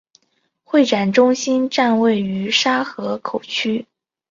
[0.63, 3.85] 会展中心站位于沙河口区。